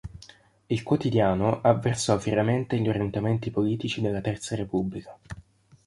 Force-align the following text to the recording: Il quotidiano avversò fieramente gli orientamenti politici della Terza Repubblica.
Il 0.65 0.81
quotidiano 0.81 1.61
avversò 1.61 2.17
fieramente 2.17 2.75
gli 2.79 2.89
orientamenti 2.89 3.51
politici 3.51 4.01
della 4.01 4.19
Terza 4.19 4.55
Repubblica. 4.55 5.15